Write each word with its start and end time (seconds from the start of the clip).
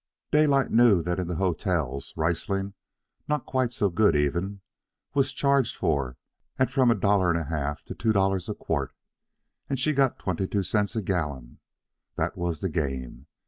Daylight 0.31 0.71
knew 0.71 1.03
that 1.03 1.19
in 1.19 1.27
the 1.27 1.35
hotels, 1.35 2.11
Riesling, 2.17 2.73
not 3.27 3.45
quite 3.45 3.71
so 3.71 3.91
good 3.91 4.15
even, 4.15 4.61
was 5.13 5.31
charged 5.31 5.77
for 5.77 6.17
at 6.57 6.71
from 6.71 6.89
a 6.89 6.95
dollar 6.95 7.29
and 7.29 7.37
a 7.39 7.43
half 7.43 7.83
to 7.83 7.93
two 7.93 8.11
dollars 8.11 8.49
a 8.49 8.55
quart. 8.55 8.93
And 9.69 9.79
she 9.79 9.93
got 9.93 10.17
twenty 10.17 10.47
two 10.47 10.63
cents 10.63 10.95
a 10.95 11.03
gallon. 11.03 11.59
That 12.15 12.35
was 12.35 12.61
the 12.61 12.69
game. 12.69 13.27